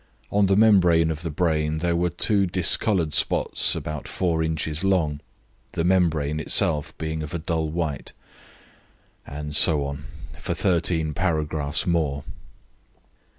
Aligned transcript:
On 0.31 0.47
the 0.47 0.55
membrane 0.55 1.11
of 1.11 1.21
the 1.21 1.29
brain 1.29 1.77
there 1.77 1.95
were 1.95 2.09
two 2.09 2.47
discoloured 2.47 3.13
spots 3.13 3.75
about 3.75 4.07
four 4.07 4.41
inches 4.41 4.83
long, 4.83 5.19
the 5.73 5.83
membrane 5.83 6.39
itself 6.39 6.97
being 6.97 7.21
of 7.21 7.35
a 7.35 7.37
dull 7.37 7.69
white." 7.69 8.11
And 9.27 9.55
so 9.55 9.85
on 9.85 10.05
for 10.39 10.55
13 10.55 11.13
paragraphs 11.13 11.85
more. 11.85 12.23